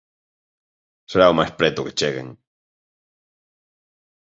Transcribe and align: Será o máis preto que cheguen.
Será 1.11 1.25
o 1.29 1.37
máis 1.39 1.51
preto 1.59 1.85
que 1.85 1.95
cheguen. 1.99 2.27